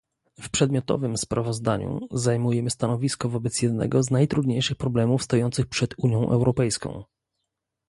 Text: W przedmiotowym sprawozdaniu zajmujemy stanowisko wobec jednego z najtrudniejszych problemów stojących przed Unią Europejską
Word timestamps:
W 0.41 0.49
przedmiotowym 0.49 1.17
sprawozdaniu 1.17 1.99
zajmujemy 2.11 2.69
stanowisko 2.69 3.29
wobec 3.29 3.61
jednego 3.61 4.03
z 4.03 4.11
najtrudniejszych 4.11 4.77
problemów 4.77 5.23
stojących 5.23 5.65
przed 5.67 5.93
Unią 5.97 6.29
Europejską 6.29 7.03